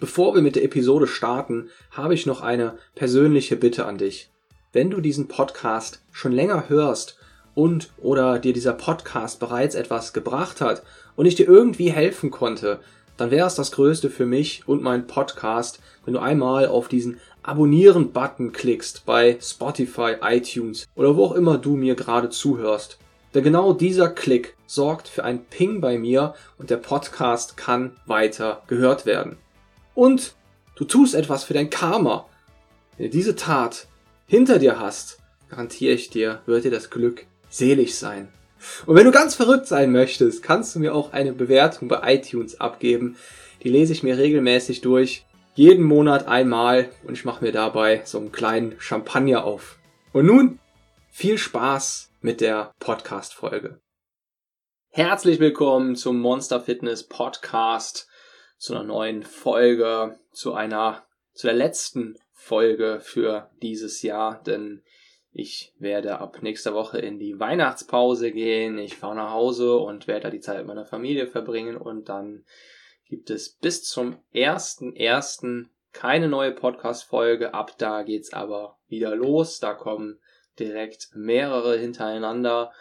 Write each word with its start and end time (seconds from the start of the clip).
Bevor 0.00 0.34
wir 0.34 0.40
mit 0.40 0.56
der 0.56 0.64
Episode 0.64 1.06
starten, 1.06 1.68
habe 1.90 2.14
ich 2.14 2.24
noch 2.24 2.40
eine 2.40 2.78
persönliche 2.94 3.54
Bitte 3.54 3.84
an 3.84 3.98
dich. 3.98 4.30
Wenn 4.72 4.88
du 4.88 5.02
diesen 5.02 5.28
Podcast 5.28 6.00
schon 6.10 6.32
länger 6.32 6.70
hörst 6.70 7.18
und 7.54 7.90
oder 7.98 8.38
dir 8.38 8.54
dieser 8.54 8.72
Podcast 8.72 9.40
bereits 9.40 9.74
etwas 9.74 10.14
gebracht 10.14 10.62
hat 10.62 10.82
und 11.16 11.26
ich 11.26 11.34
dir 11.34 11.46
irgendwie 11.46 11.90
helfen 11.90 12.30
konnte, 12.30 12.80
dann 13.18 13.30
wäre 13.30 13.46
es 13.46 13.56
das 13.56 13.72
Größte 13.72 14.08
für 14.08 14.24
mich 14.24 14.66
und 14.66 14.82
meinen 14.82 15.06
Podcast, 15.06 15.80
wenn 16.06 16.14
du 16.14 16.20
einmal 16.20 16.66
auf 16.66 16.88
diesen 16.88 17.20
Abonnieren-Button 17.42 18.52
klickst 18.52 19.04
bei 19.04 19.36
Spotify, 19.38 20.14
iTunes 20.22 20.86
oder 20.94 21.14
wo 21.14 21.26
auch 21.26 21.34
immer 21.34 21.58
du 21.58 21.76
mir 21.76 21.94
gerade 21.94 22.30
zuhörst. 22.30 22.98
Denn 23.34 23.44
genau 23.44 23.74
dieser 23.74 24.08
Klick 24.08 24.56
sorgt 24.66 25.08
für 25.08 25.24
ein 25.24 25.44
Ping 25.44 25.82
bei 25.82 25.98
mir 25.98 26.32
und 26.56 26.70
der 26.70 26.78
Podcast 26.78 27.58
kann 27.58 27.98
weiter 28.06 28.62
gehört 28.66 29.04
werden 29.04 29.36
und 29.94 30.34
du 30.76 30.84
tust 30.84 31.14
etwas 31.14 31.44
für 31.44 31.54
dein 31.54 31.70
Karma. 31.70 32.28
Wenn 32.96 33.06
du 33.06 33.10
diese 33.10 33.36
Tat 33.36 33.86
hinter 34.26 34.58
dir 34.58 34.78
hast, 34.78 35.18
garantiere 35.48 35.94
ich 35.94 36.10
dir, 36.10 36.42
wird 36.46 36.64
dir 36.64 36.70
das 36.70 36.90
Glück 36.90 37.26
selig 37.48 37.96
sein. 37.96 38.28
Und 38.86 38.94
wenn 38.94 39.06
du 39.06 39.10
ganz 39.10 39.34
verrückt 39.34 39.66
sein 39.66 39.90
möchtest, 39.90 40.42
kannst 40.42 40.74
du 40.74 40.80
mir 40.80 40.94
auch 40.94 41.12
eine 41.12 41.32
Bewertung 41.32 41.88
bei 41.88 42.14
iTunes 42.14 42.60
abgeben. 42.60 43.16
Die 43.62 43.70
lese 43.70 43.92
ich 43.92 44.02
mir 44.02 44.18
regelmäßig 44.18 44.80
durch, 44.82 45.24
jeden 45.54 45.84
Monat 45.84 46.28
einmal 46.28 46.90
und 47.04 47.14
ich 47.14 47.24
mache 47.24 47.44
mir 47.44 47.52
dabei 47.52 48.02
so 48.04 48.18
einen 48.18 48.32
kleinen 48.32 48.76
Champagner 48.78 49.44
auf. 49.44 49.78
Und 50.12 50.26
nun 50.26 50.58
viel 51.10 51.38
Spaß 51.38 52.10
mit 52.20 52.40
der 52.40 52.72
Podcast-Folge. 52.78 53.80
Herzlich 54.90 55.40
willkommen 55.40 55.96
zum 55.96 56.20
Monster 56.20 56.60
Fitness 56.60 57.04
Podcast 57.04 58.09
zu 58.60 58.74
einer 58.74 58.84
neuen 58.84 59.22
Folge, 59.22 60.18
zu 60.32 60.52
einer, 60.52 61.06
zu 61.32 61.46
der 61.46 61.56
letzten 61.56 62.18
Folge 62.30 63.00
für 63.00 63.50
dieses 63.62 64.02
Jahr, 64.02 64.42
denn 64.42 64.82
ich 65.32 65.72
werde 65.78 66.18
ab 66.18 66.42
nächster 66.42 66.74
Woche 66.74 66.98
in 66.98 67.18
die 67.18 67.40
Weihnachtspause 67.40 68.32
gehen. 68.32 68.76
Ich 68.76 68.96
fahre 68.96 69.14
nach 69.14 69.30
Hause 69.30 69.78
und 69.78 70.06
werde 70.06 70.24
da 70.24 70.30
die 70.30 70.40
Zeit 70.40 70.58
mit 70.58 70.66
meiner 70.66 70.84
Familie 70.84 71.26
verbringen 71.26 71.78
und 71.78 72.10
dann 72.10 72.44
gibt 73.06 73.30
es 73.30 73.48
bis 73.48 73.82
zum 73.84 74.18
ersten 74.30 74.94
ersten 74.94 75.70
keine 75.92 76.28
neue 76.28 76.52
Podcast-Folge. 76.52 77.54
Ab 77.54 77.78
da 77.78 78.02
geht's 78.02 78.34
aber 78.34 78.76
wieder 78.88 79.16
los. 79.16 79.58
Da 79.58 79.72
kommen 79.72 80.20
direkt 80.58 81.08
mehrere 81.14 81.78
hintereinander, 81.78 82.72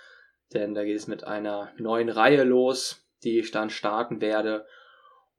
denn 0.53 0.73
da 0.73 0.83
geht 0.83 0.97
es 0.97 1.07
mit 1.07 1.23
einer 1.23 1.71
neuen 1.77 2.09
Reihe 2.09 2.43
los, 2.43 3.01
die 3.23 3.39
ich 3.39 3.51
dann 3.51 3.69
starten 3.69 4.19
werde. 4.19 4.65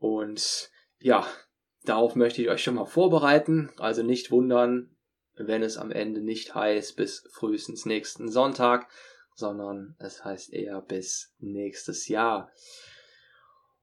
Und 0.01 0.71
ja, 0.99 1.27
darauf 1.85 2.17
möchte 2.17 2.43
ich 2.43 2.49
euch 2.49 2.65
schon 2.65 2.75
mal 2.75 2.87
vorbereiten. 2.87 3.71
Also 3.77 4.03
nicht 4.03 4.33
wundern, 4.33 4.97
wenn 5.35 5.63
es 5.63 5.77
am 5.77 5.93
Ende 5.93 6.23
nicht 6.23 6.55
heißt 6.55 6.97
bis 6.97 7.29
frühestens 7.31 7.85
nächsten 7.85 8.29
Sonntag, 8.29 8.89
sondern 9.35 9.95
es 9.99 10.25
heißt 10.25 10.53
eher 10.53 10.81
bis 10.81 11.35
nächstes 11.39 12.09
Jahr. 12.09 12.51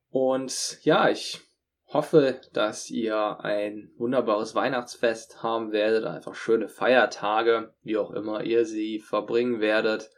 Und 0.10 0.80
ja, 0.84 1.10
ich 1.10 1.40
hoffe, 1.86 2.42
dass 2.52 2.90
ihr 2.90 3.40
ein 3.42 3.92
wunderbares 3.98 4.56
Weihnachtsfest 4.56 5.44
haben 5.44 5.72
werdet, 5.72 6.06
einfach 6.06 6.34
schöne 6.34 6.70
Feiertage, 6.70 7.76
wie 7.84 7.98
auch 7.98 8.12
immer 8.12 8.44
ihr 8.44 8.66
sie 8.66 9.00
verbringen 9.00 9.60
werdet. 9.60 10.10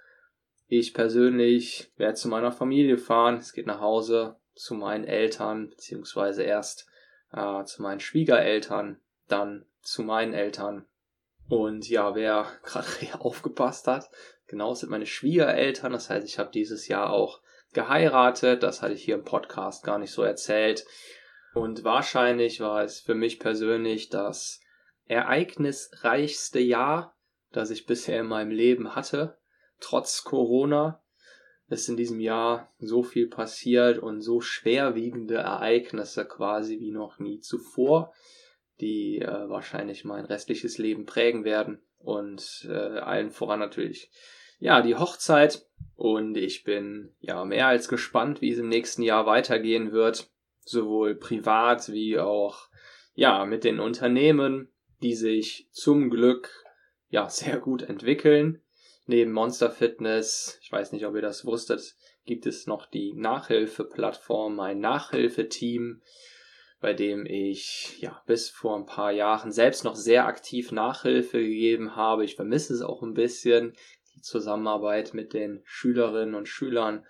Ich 0.67 0.93
persönlich 0.93 1.91
werde 1.97 2.15
zu 2.15 2.29
meiner 2.29 2.53
Familie 2.53 2.97
fahren, 2.97 3.37
es 3.37 3.53
geht 3.53 3.67
nach 3.67 3.81
Hause, 3.81 4.37
zu 4.59 4.73
meinen 4.73 5.05
Eltern, 5.05 5.69
beziehungsweise 5.69 6.43
erst 6.43 6.85
äh, 7.31 7.63
zu 7.63 7.81
meinen 7.81 8.01
Schwiegereltern, 8.01 8.99
dann 9.29 9.65
zu 9.81 10.03
meinen 10.03 10.33
Eltern. 10.33 10.85
Und 11.47 11.87
ja, 11.87 12.13
wer 12.13 12.45
gerade 12.63 12.85
aufgepasst 13.19 13.87
hat, 13.87 14.09
genau 14.47 14.73
sind 14.73 14.89
meine 14.89 15.05
Schwiegereltern. 15.05 15.93
Das 15.93 16.09
heißt, 16.09 16.27
ich 16.27 16.39
habe 16.39 16.51
dieses 16.51 16.89
Jahr 16.89 17.09
auch 17.09 17.39
geheiratet. 17.71 18.61
Das 18.61 18.81
hatte 18.81 18.95
ich 18.95 19.03
hier 19.03 19.15
im 19.15 19.23
Podcast 19.23 19.85
gar 19.85 19.97
nicht 19.97 20.11
so 20.11 20.23
erzählt. 20.23 20.85
Und 21.53 21.85
wahrscheinlich 21.85 22.59
war 22.59 22.83
es 22.83 22.99
für 22.99 23.15
mich 23.15 23.39
persönlich 23.39 24.09
das 24.09 24.59
ereignisreichste 25.05 26.59
Jahr, 26.59 27.15
das 27.53 27.69
ich 27.69 27.85
bisher 27.85 28.19
in 28.19 28.27
meinem 28.27 28.51
Leben 28.51 28.93
hatte, 28.93 29.37
trotz 29.79 30.25
Corona 30.25 31.01
ist 31.69 31.87
in 31.87 31.97
diesem 31.97 32.19
Jahr 32.19 32.71
so 32.79 33.03
viel 33.03 33.27
passiert 33.27 33.99
und 33.99 34.21
so 34.21 34.41
schwerwiegende 34.41 35.35
Ereignisse 35.35 36.25
quasi 36.25 36.79
wie 36.79 36.91
noch 36.91 37.19
nie 37.19 37.39
zuvor, 37.39 38.13
die 38.81 39.19
äh, 39.19 39.49
wahrscheinlich 39.49 40.03
mein 40.03 40.25
restliches 40.25 40.77
Leben 40.77 41.05
prägen 41.05 41.43
werden. 41.43 41.81
Und 41.99 42.67
äh, 42.69 42.73
allen 42.73 43.29
voran 43.29 43.59
natürlich 43.59 44.09
ja 44.59 44.81
die 44.81 44.95
Hochzeit. 44.95 45.67
Und 45.95 46.37
ich 46.37 46.63
bin 46.63 47.13
ja 47.19 47.45
mehr 47.45 47.67
als 47.67 47.87
gespannt, 47.87 48.41
wie 48.41 48.51
es 48.51 48.59
im 48.59 48.69
nächsten 48.69 49.03
Jahr 49.03 49.25
weitergehen 49.25 49.91
wird, 49.91 50.31
sowohl 50.61 51.15
privat 51.15 51.91
wie 51.91 52.17
auch 52.17 52.69
ja 53.13 53.45
mit 53.45 53.63
den 53.63 53.79
Unternehmen, 53.79 54.69
die 55.03 55.13
sich 55.13 55.67
zum 55.71 56.09
Glück 56.09 56.49
ja 57.09 57.29
sehr 57.29 57.59
gut 57.59 57.83
entwickeln 57.83 58.61
Neben 59.09 59.31
Monster 59.31 59.71
Fitness, 59.71 60.59
ich 60.61 60.71
weiß 60.71 60.91
nicht, 60.91 61.03
ob 61.07 61.15
ihr 61.15 61.23
das 61.23 61.43
wusstet, 61.43 61.95
gibt 62.27 62.45
es 62.45 62.67
noch 62.67 62.85
die 62.85 63.15
Nachhilfeplattform, 63.15 64.55
mein 64.55 64.79
Nachhilfeteam, 64.81 66.03
bei 66.79 66.93
dem 66.93 67.25
ich 67.25 67.99
ja 68.01 68.21
bis 68.27 68.51
vor 68.51 68.77
ein 68.77 68.85
paar 68.85 69.11
Jahren 69.11 69.51
selbst 69.51 69.83
noch 69.83 69.95
sehr 69.95 70.27
aktiv 70.27 70.71
Nachhilfe 70.71 71.39
gegeben 71.39 71.95
habe. 71.95 72.23
Ich 72.23 72.35
vermisse 72.35 72.71
es 72.71 72.83
auch 72.83 73.01
ein 73.01 73.15
bisschen, 73.15 73.73
die 74.13 74.21
Zusammenarbeit 74.21 75.15
mit 75.15 75.33
den 75.33 75.63
Schülerinnen 75.63 76.35
und 76.35 76.47
Schülern. 76.47 77.03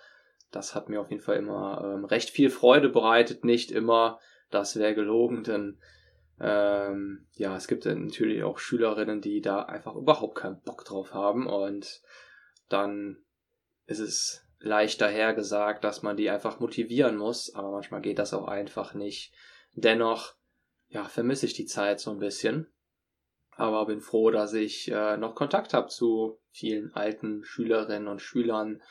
Das 0.52 0.76
hat 0.76 0.88
mir 0.88 1.02
auf 1.02 1.10
jeden 1.10 1.22
Fall 1.22 1.36
immer 1.36 1.82
ähm, 1.84 2.06
recht 2.06 2.30
viel 2.30 2.50
Freude 2.50 2.88
bereitet. 2.88 3.44
Nicht 3.44 3.72
immer, 3.72 4.22
das 4.52 4.80
wäre 4.80 4.96
gelogen, 4.96 5.44
denn 5.44 5.82
ähm, 6.40 7.28
ja, 7.36 7.56
es 7.56 7.68
gibt 7.68 7.86
natürlich 7.86 8.44
auch 8.44 8.60
Schülerinnen, 8.60 9.22
die 9.22 9.42
da 9.42 9.64
einfach 9.64 9.96
überhaupt 9.96 10.36
keinen 10.38 10.62
Bock 10.62 10.86
drauf 10.86 11.14
haben 11.14 11.48
und 11.48 12.02
dann 12.70 13.18
ist 13.86 14.00
es 14.00 14.46
leicht 14.60 15.02
dahergesagt, 15.02 15.84
dass 15.84 16.02
man 16.04 16.18
die 16.18 16.30
einfach 16.30 16.60
motivieren 16.60 17.18
muss, 17.18 17.54
aber 17.56 17.72
manchmal 17.72 18.02
geht 18.02 18.20
das 18.20 18.34
auch 18.34 18.48
einfach 18.48 18.94
nicht. 18.94 19.34
Dennoch, 19.74 20.36
ja, 20.88 21.06
vermisse 21.06 21.46
ich 21.46 21.54
die 21.54 21.66
Zeit 21.66 22.00
so 22.00 22.12
ein 22.12 22.20
bisschen, 22.20 22.68
aber 23.52 23.86
bin 23.86 24.02
froh, 24.02 24.32
dass 24.32 24.54
ich 24.54 24.90
äh, 24.92 25.18
noch 25.18 25.36
Kontakt 25.36 25.74
habe 25.74 25.88
zu 25.88 26.40
vielen 26.52 26.94
alten 26.94 27.44
Schülerinnen 27.44 28.08
und 28.08 28.22
Schülern. 28.22 28.82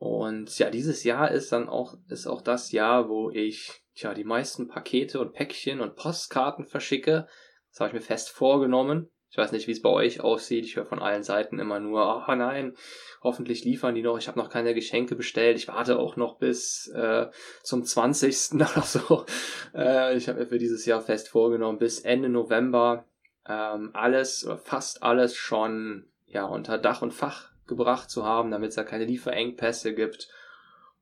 Und 0.00 0.58
ja, 0.58 0.70
dieses 0.70 1.04
Jahr 1.04 1.30
ist 1.30 1.52
dann 1.52 1.68
auch, 1.68 1.98
ist 2.08 2.26
auch 2.26 2.40
das 2.40 2.72
Jahr, 2.72 3.10
wo 3.10 3.28
ich 3.28 3.82
tja, 3.94 4.14
die 4.14 4.24
meisten 4.24 4.66
Pakete 4.66 5.20
und 5.20 5.34
Päckchen 5.34 5.82
und 5.82 5.94
Postkarten 5.94 6.64
verschicke. 6.64 7.28
Das 7.68 7.80
habe 7.80 7.88
ich 7.88 7.94
mir 7.94 8.00
fest 8.00 8.30
vorgenommen. 8.30 9.10
Ich 9.28 9.36
weiß 9.36 9.52
nicht, 9.52 9.66
wie 9.66 9.72
es 9.72 9.82
bei 9.82 9.90
euch 9.90 10.22
aussieht. 10.22 10.64
Ich 10.64 10.76
höre 10.76 10.86
von 10.86 11.00
allen 11.00 11.22
Seiten 11.22 11.58
immer 11.58 11.80
nur, 11.80 12.00
ah 12.00 12.24
oh 12.26 12.34
nein, 12.34 12.74
hoffentlich 13.22 13.62
liefern 13.64 13.94
die 13.94 14.00
noch. 14.00 14.16
Ich 14.16 14.26
habe 14.26 14.38
noch 14.38 14.48
keine 14.48 14.72
Geschenke 14.72 15.16
bestellt. 15.16 15.58
Ich 15.58 15.68
warte 15.68 15.98
auch 15.98 16.16
noch 16.16 16.38
bis 16.38 16.88
äh, 16.94 17.26
zum 17.62 17.84
20. 17.84 18.52
oder 18.54 18.80
so. 18.80 19.26
Äh, 19.74 20.16
ich 20.16 20.30
habe 20.30 20.40
mir 20.40 20.46
für 20.46 20.58
dieses 20.58 20.86
Jahr 20.86 21.02
fest 21.02 21.28
vorgenommen, 21.28 21.78
bis 21.78 22.00
Ende 22.00 22.30
November 22.30 23.04
ähm, 23.46 23.90
alles 23.92 24.48
fast 24.64 25.02
alles 25.02 25.36
schon 25.36 26.06
ja 26.26 26.46
unter 26.46 26.78
Dach 26.78 27.02
und 27.02 27.12
Fach 27.12 27.49
gebracht 27.70 28.10
zu 28.10 28.24
haben, 28.24 28.50
damit 28.50 28.70
es 28.70 28.74
da 28.76 28.84
keine 28.84 29.06
Lieferengpässe 29.06 29.94
gibt. 29.94 30.28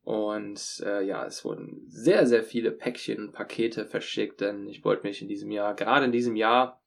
Und 0.02 0.82
äh, 0.86 1.04
ja, 1.04 1.26
es 1.26 1.44
wurden 1.44 1.82
sehr, 1.88 2.26
sehr 2.26 2.42
viele 2.42 2.70
Päckchen 2.70 3.26
und 3.26 3.32
Pakete 3.32 3.84
verschickt, 3.84 4.40
denn 4.40 4.66
ich 4.68 4.84
wollte 4.84 5.06
mich 5.06 5.20
in 5.20 5.28
diesem 5.28 5.50
Jahr, 5.50 5.74
gerade 5.74 6.06
in 6.06 6.12
diesem 6.12 6.36
Jahr, 6.36 6.82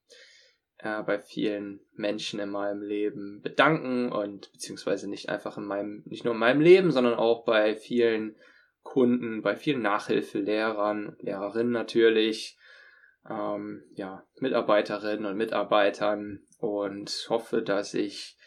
äh, 0.80 1.04
bei 1.04 1.20
vielen 1.20 1.82
Menschen 1.94 2.40
in 2.40 2.50
meinem 2.50 2.82
Leben 2.82 3.42
bedanken 3.42 4.12
und 4.12 4.52
beziehungsweise 4.52 5.08
nicht 5.08 5.30
einfach 5.30 5.58
in 5.58 5.66
meinem, 5.66 6.02
nicht 6.06 6.26
nur 6.26 6.34
in 6.34 6.40
meinem 6.40 6.62
Leben, 6.62 6.92
sondern 6.92 7.14
auch 7.14 7.46
bei 7.46 7.76
vielen 7.76 8.36
Kunden, 8.82 9.44
bei 9.44 9.56
vielen 9.56 9.84
Nachhilfelehrern, 9.84 11.16
Lehrerinnen 11.20 11.72
natürlich, 11.72 12.58
ähm, 13.30 13.84
ja, 13.94 14.26
Mitarbeiterinnen 14.40 15.26
und 15.26 15.38
Mitarbeitern. 15.38 16.42
Und 16.58 17.26
hoffe, 17.30 17.62
dass 17.62 17.94
ich 17.94 18.38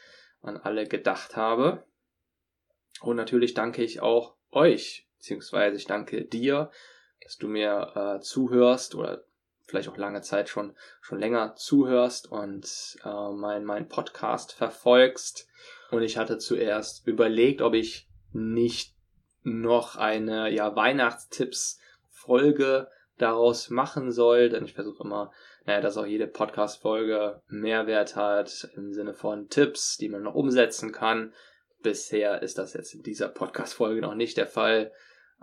an 0.44 0.56
alle 0.56 0.86
gedacht 0.86 1.36
habe. 1.36 1.84
Und 3.00 3.16
natürlich 3.16 3.54
danke 3.54 3.82
ich 3.82 4.00
auch 4.00 4.36
euch, 4.50 5.08
beziehungsweise 5.18 5.76
ich 5.76 5.86
danke 5.86 6.24
dir, 6.24 6.70
dass 7.22 7.38
du 7.38 7.48
mir 7.48 7.92
äh, 7.94 8.20
zuhörst 8.20 8.94
oder 8.94 9.24
vielleicht 9.66 9.88
auch 9.88 9.96
lange 9.96 10.20
Zeit 10.20 10.48
schon, 10.48 10.76
schon 11.00 11.18
länger 11.18 11.56
zuhörst 11.56 12.30
und 12.30 12.96
äh, 13.04 13.32
mein, 13.32 13.64
mein 13.64 13.88
Podcast 13.88 14.52
verfolgst. 14.52 15.48
Und 15.90 16.02
ich 16.02 16.18
hatte 16.18 16.38
zuerst 16.38 17.04
überlegt, 17.06 17.62
ob 17.62 17.74
ich 17.74 18.08
nicht 18.32 18.94
noch 19.42 19.96
eine 19.96 20.50
ja, 20.50 20.76
Weihnachtstipps-Folge 20.76 22.88
daraus 23.16 23.70
machen 23.70 24.10
soll, 24.10 24.48
denn 24.48 24.64
ich 24.64 24.74
versuche 24.74 25.04
immer, 25.04 25.30
naja, 25.66 25.80
dass 25.80 25.96
auch 25.96 26.06
jede 26.06 26.26
Podcast-Folge 26.26 27.42
Mehrwert 27.48 28.16
hat 28.16 28.68
im 28.76 28.92
Sinne 28.92 29.14
von 29.14 29.48
Tipps, 29.48 29.96
die 29.96 30.08
man 30.08 30.22
noch 30.22 30.34
umsetzen 30.34 30.92
kann. 30.92 31.32
Bisher 31.82 32.42
ist 32.42 32.58
das 32.58 32.74
jetzt 32.74 32.94
in 32.94 33.02
dieser 33.02 33.28
Podcast-Folge 33.28 34.00
noch 34.00 34.14
nicht 34.14 34.36
der 34.36 34.46
Fall. 34.46 34.92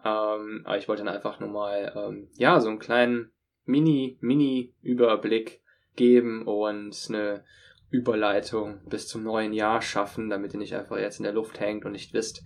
Ähm, 0.03 0.61
aber 0.63 0.77
ich 0.77 0.87
wollte 0.87 1.03
dann 1.03 1.13
einfach 1.13 1.39
nur 1.39 1.49
mal, 1.49 1.93
ähm, 1.95 2.29
ja, 2.33 2.59
so 2.59 2.69
einen 2.69 2.79
kleinen 2.79 3.31
Mini, 3.65 4.17
Mini-Überblick 4.21 5.61
geben 5.95 6.47
und 6.47 6.95
eine 7.09 7.43
Überleitung 7.89 8.81
bis 8.87 9.07
zum 9.07 9.23
neuen 9.23 9.53
Jahr 9.53 9.81
schaffen, 9.81 10.29
damit 10.29 10.53
ihr 10.53 10.59
nicht 10.59 10.75
einfach 10.75 10.97
jetzt 10.97 11.19
in 11.19 11.23
der 11.23 11.33
Luft 11.33 11.59
hängt 11.59 11.85
und 11.85 11.91
nicht 11.91 12.13
wisst, 12.13 12.43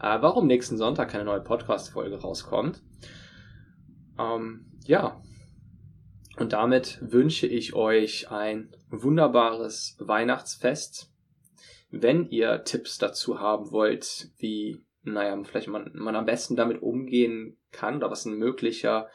äh, 0.00 0.18
warum 0.20 0.46
nächsten 0.46 0.76
Sonntag 0.76 1.10
keine 1.10 1.24
neue 1.24 1.40
Podcast-Folge 1.40 2.20
rauskommt. 2.20 2.82
Ähm, 4.18 4.66
ja. 4.84 5.20
Und 6.36 6.52
damit 6.52 6.98
wünsche 7.00 7.46
ich 7.46 7.74
euch 7.74 8.30
ein 8.30 8.74
wunderbares 8.90 9.96
Weihnachtsfest. 9.98 11.10
Wenn 11.90 12.28
ihr 12.28 12.64
Tipps 12.64 12.98
dazu 12.98 13.40
haben 13.40 13.70
wollt, 13.70 14.28
wie, 14.36 14.84
naja, 15.02 15.42
vielleicht 15.44 15.68
man, 15.68 15.90
man 15.94 16.14
am 16.14 16.26
besten 16.26 16.56
damit 16.56 16.82
umgehen 16.82 17.56
kann 17.72 17.96
oder 17.96 18.10
was 18.10 18.26
ein 18.26 18.36
möglicher, 18.36 19.08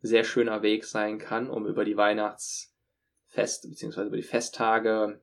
sehr 0.00 0.24
schöner 0.24 0.62
Weg 0.62 0.84
sein 0.84 1.18
kann, 1.18 1.48
um 1.48 1.66
über 1.66 1.84
die 1.84 1.96
Weihnachtsfest 1.96 3.68
bzw. 3.70 4.06
über 4.06 4.16
die 4.16 4.22
Festtage 4.22 5.20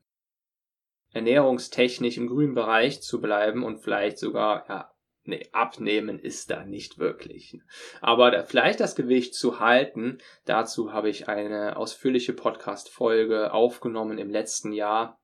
ernährungstechnisch 1.12 2.18
im 2.18 2.28
grünen 2.28 2.56
Bereich 2.56 3.02
zu 3.04 3.22
bleiben 3.22 3.64
und 3.64 3.78
vielleicht 3.78 4.18
sogar 4.18 4.66
ja, 4.68 4.93
Nee, 5.25 5.48
abnehmen 5.54 6.20
ist 6.20 6.50
da 6.50 6.66
nicht 6.66 6.98
wirklich. 6.98 7.60
Aber 8.02 8.30
da, 8.30 8.44
vielleicht 8.44 8.81
das 8.81 8.96
Gewicht 8.96 9.34
zu 9.34 9.60
halten, 9.62 10.18
dazu 10.46 10.92
habe 10.92 11.10
ich 11.10 11.30
eine 11.30 11.78
ausführliche 11.78 12.34
Podcast-Folge 12.34 13.54
aufgenommen 13.54 14.18
im 14.18 14.30
letzten 14.30 14.74
Jahr. 14.74 15.22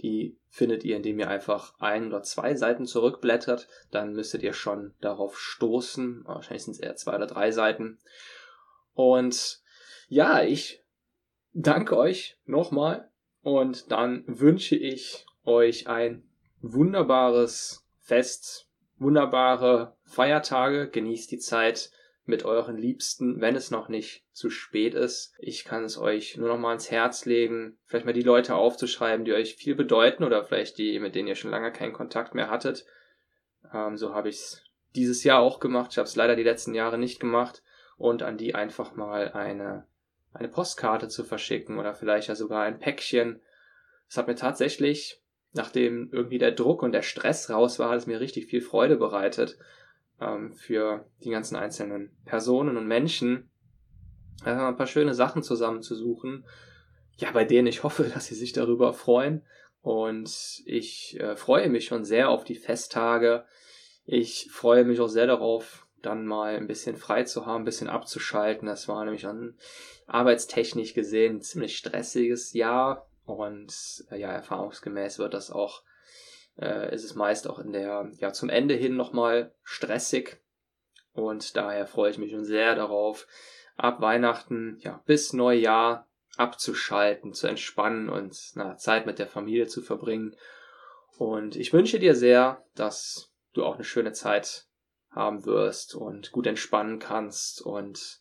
Die 0.00 0.38
findet 0.48 0.82
ihr, 0.84 0.96
indem 0.96 1.18
ihr 1.18 1.28
einfach 1.28 1.74
ein 1.78 2.06
oder 2.06 2.22
zwei 2.22 2.54
Seiten 2.54 2.86
zurückblättert. 2.86 3.68
Dann 3.90 4.14
müsstet 4.14 4.42
ihr 4.42 4.54
schon 4.54 4.94
darauf 5.00 5.38
stoßen. 5.38 6.24
Wahrscheinlich 6.24 6.64
sind 6.64 6.74
es 6.74 6.80
eher 6.80 6.96
zwei 6.96 7.16
oder 7.16 7.26
drei 7.26 7.50
Seiten. 7.50 7.98
Und 8.94 9.60
ja, 10.08 10.42
ich 10.42 10.82
danke 11.52 11.98
euch 11.98 12.38
nochmal 12.46 13.10
und 13.42 13.90
dann 13.92 14.24
wünsche 14.26 14.76
ich 14.76 15.26
euch 15.44 15.86
ein 15.86 16.28
wunderbares 16.60 17.86
Fest 17.98 18.67
wunderbare 18.98 19.96
Feiertage, 20.04 20.88
genießt 20.88 21.30
die 21.30 21.38
Zeit 21.38 21.90
mit 22.24 22.44
euren 22.44 22.76
Liebsten, 22.76 23.40
wenn 23.40 23.56
es 23.56 23.70
noch 23.70 23.88
nicht 23.88 24.24
zu 24.32 24.50
spät 24.50 24.94
ist. 24.94 25.34
Ich 25.38 25.64
kann 25.64 25.84
es 25.84 25.96
euch 25.96 26.36
nur 26.36 26.48
noch 26.48 26.58
mal 26.58 26.70
ans 26.70 26.90
Herz 26.90 27.24
legen, 27.24 27.78
vielleicht 27.86 28.04
mal 28.04 28.12
die 28.12 28.22
Leute 28.22 28.54
aufzuschreiben, 28.54 29.24
die 29.24 29.32
euch 29.32 29.54
viel 29.54 29.74
bedeuten 29.74 30.24
oder 30.24 30.44
vielleicht 30.44 30.76
die, 30.78 30.98
mit 31.00 31.14
denen 31.14 31.28
ihr 31.28 31.36
schon 31.36 31.50
lange 31.50 31.72
keinen 31.72 31.94
Kontakt 31.94 32.34
mehr 32.34 32.50
hattet. 32.50 32.84
Ähm, 33.72 33.96
so 33.96 34.14
habe 34.14 34.28
ich 34.28 34.36
es 34.36 34.62
dieses 34.94 35.24
Jahr 35.24 35.40
auch 35.40 35.58
gemacht. 35.58 35.92
Ich 35.92 35.98
habe 35.98 36.06
es 36.06 36.16
leider 36.16 36.36
die 36.36 36.42
letzten 36.42 36.74
Jahre 36.74 36.98
nicht 36.98 37.18
gemacht 37.18 37.62
und 37.96 38.22
an 38.22 38.36
die 38.36 38.54
einfach 38.54 38.94
mal 38.94 39.32
eine 39.32 39.86
eine 40.32 40.48
Postkarte 40.48 41.08
zu 41.08 41.24
verschicken 41.24 41.78
oder 41.78 41.94
vielleicht 41.94 42.28
ja 42.28 42.34
sogar 42.34 42.62
ein 42.62 42.78
Päckchen. 42.78 43.40
Es 44.08 44.16
hat 44.16 44.26
mir 44.26 44.36
tatsächlich 44.36 45.20
nachdem 45.52 46.10
irgendwie 46.12 46.38
der 46.38 46.52
Druck 46.52 46.82
und 46.82 46.92
der 46.92 47.02
Stress 47.02 47.50
raus 47.50 47.78
war, 47.78 47.90
hat 47.90 47.98
es 47.98 48.06
mir 48.06 48.20
richtig 48.20 48.46
viel 48.46 48.60
Freude 48.60 48.96
bereitet, 48.96 49.58
ähm, 50.20 50.52
für 50.52 51.06
die 51.24 51.30
ganzen 51.30 51.56
einzelnen 51.56 52.16
Personen 52.24 52.76
und 52.76 52.86
Menschen 52.86 53.50
äh, 54.44 54.50
ein 54.50 54.76
paar 54.76 54.86
schöne 54.86 55.14
Sachen 55.14 55.42
zusammenzusuchen, 55.42 56.44
ja, 57.16 57.30
bei 57.32 57.44
denen 57.44 57.66
ich 57.66 57.82
hoffe, 57.82 58.04
dass 58.14 58.26
sie 58.26 58.34
sich 58.34 58.52
darüber 58.52 58.92
freuen. 58.92 59.44
Und 59.80 60.62
ich 60.66 61.18
äh, 61.20 61.36
freue 61.36 61.68
mich 61.68 61.86
schon 61.86 62.04
sehr 62.04 62.28
auf 62.30 62.44
die 62.44 62.56
Festtage. 62.56 63.44
Ich 64.04 64.48
freue 64.50 64.84
mich 64.84 65.00
auch 65.00 65.08
sehr 65.08 65.26
darauf, 65.26 65.86
dann 66.02 66.26
mal 66.26 66.56
ein 66.56 66.66
bisschen 66.66 66.96
frei 66.96 67.24
zu 67.24 67.46
haben, 67.46 67.62
ein 67.62 67.64
bisschen 67.64 67.88
abzuschalten. 67.88 68.66
Das 68.66 68.88
war 68.88 69.04
nämlich 69.04 69.26
an 69.26 69.56
arbeitstechnisch 70.06 70.94
gesehen 70.94 71.36
ein 71.36 71.42
ziemlich 71.42 71.76
stressiges 71.76 72.52
Jahr 72.52 73.07
und 73.28 74.04
äh, 74.10 74.16
ja, 74.16 74.32
erfahrungsgemäß 74.32 75.18
wird 75.18 75.34
das 75.34 75.50
auch, 75.50 75.82
äh, 76.58 76.94
ist 76.94 77.04
es 77.04 77.14
meist 77.14 77.48
auch 77.48 77.58
in 77.58 77.72
der, 77.72 78.10
ja, 78.16 78.32
zum 78.32 78.48
Ende 78.48 78.74
hin 78.74 78.96
nochmal 78.96 79.54
stressig. 79.62 80.40
Und 81.12 81.56
daher 81.56 81.86
freue 81.86 82.10
ich 82.10 82.18
mich 82.18 82.30
schon 82.30 82.44
sehr 82.44 82.74
darauf, 82.74 83.26
ab 83.76 84.00
Weihnachten, 84.00 84.78
ja, 84.80 85.02
bis 85.06 85.32
Neujahr 85.32 86.08
abzuschalten, 86.36 87.32
zu 87.34 87.48
entspannen 87.48 88.08
und 88.08 88.36
na, 88.54 88.76
Zeit 88.76 89.06
mit 89.06 89.18
der 89.18 89.26
Familie 89.26 89.66
zu 89.66 89.82
verbringen. 89.82 90.36
Und 91.16 91.56
ich 91.56 91.72
wünsche 91.72 91.98
dir 91.98 92.14
sehr, 92.14 92.64
dass 92.76 93.32
du 93.52 93.64
auch 93.64 93.74
eine 93.74 93.84
schöne 93.84 94.12
Zeit 94.12 94.66
haben 95.10 95.44
wirst 95.46 95.94
und 95.94 96.30
gut 96.30 96.46
entspannen 96.46 96.98
kannst. 97.00 97.60
Und 97.60 98.20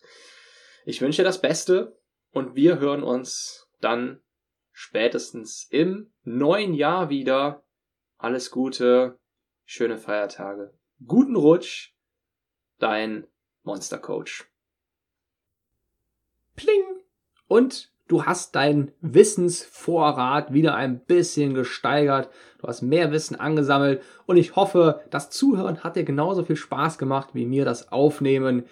ich 0.85 1.01
wünsche 1.01 1.21
dir 1.21 1.27
das 1.27 1.41
Beste 1.41 1.99
und 2.31 2.55
wir 2.55 2.79
hören 2.79 3.03
uns 3.03 3.69
dann 3.79 4.21
spätestens 4.79 5.67
im 5.71 6.11
neuen 6.23 6.75
Jahr 6.75 7.09
wieder. 7.09 7.63
Alles 8.19 8.51
Gute, 8.51 9.17
schöne 9.65 9.97
Feiertage, 9.97 10.71
guten 11.03 11.35
Rutsch, 11.35 11.95
dein 12.77 13.25
Monster 13.63 13.97
Coach. 13.97 14.47
Pling! 16.55 17.01
Und 17.47 17.91
du 18.07 18.25
hast 18.25 18.53
deinen 18.53 18.91
Wissensvorrat 19.01 20.53
wieder 20.53 20.75
ein 20.75 21.03
bisschen 21.03 21.55
gesteigert. 21.55 22.29
Du 22.59 22.67
hast 22.67 22.83
mehr 22.83 23.11
Wissen 23.11 23.35
angesammelt 23.35 24.03
und 24.27 24.37
ich 24.37 24.55
hoffe, 24.55 25.03
das 25.09 25.31
Zuhören 25.31 25.83
hat 25.83 25.95
dir 25.95 26.03
genauso 26.03 26.43
viel 26.43 26.55
Spaß 26.55 26.99
gemacht 26.99 27.29
wie 27.33 27.47
mir 27.47 27.65
das 27.65 27.91
Aufnehmen. 27.91 28.67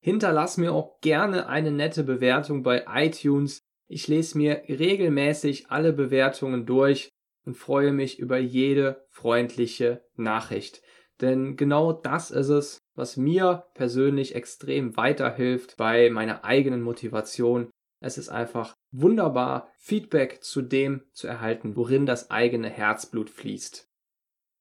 Hinterlass 0.00 0.56
mir 0.56 0.72
auch 0.72 1.00
gerne 1.00 1.46
eine 1.46 1.70
nette 1.70 2.02
Bewertung 2.02 2.64
bei 2.64 2.84
iTunes. 2.92 3.63
Ich 3.86 4.08
lese 4.08 4.38
mir 4.38 4.62
regelmäßig 4.68 5.70
alle 5.70 5.92
Bewertungen 5.92 6.66
durch 6.66 7.10
und 7.44 7.56
freue 7.56 7.92
mich 7.92 8.18
über 8.18 8.38
jede 8.38 9.04
freundliche 9.10 10.02
Nachricht. 10.16 10.82
Denn 11.20 11.56
genau 11.56 11.92
das 11.92 12.30
ist 12.30 12.48
es, 12.48 12.78
was 12.94 13.16
mir 13.16 13.66
persönlich 13.74 14.34
extrem 14.34 14.96
weiterhilft 14.96 15.76
bei 15.76 16.10
meiner 16.10 16.44
eigenen 16.44 16.82
Motivation. 16.82 17.70
Es 18.00 18.18
ist 18.18 18.28
einfach 18.28 18.74
wunderbar, 18.90 19.72
Feedback 19.78 20.42
zu 20.42 20.62
dem 20.62 21.02
zu 21.12 21.26
erhalten, 21.26 21.76
worin 21.76 22.06
das 22.06 22.30
eigene 22.30 22.68
Herzblut 22.68 23.30
fließt. 23.30 23.88